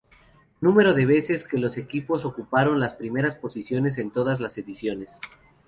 Número 0.61 0.95
de 0.95 1.05
veces 1.05 1.43
que 1.43 1.59
los 1.59 1.77
equipos 1.77 2.25
ocuparon 2.25 2.79
las 2.79 2.95
primeras 2.95 3.35
posiciones 3.35 3.99
en 3.99 4.09
todas 4.09 4.39
las 4.39 4.57
ediciones. 4.57 5.19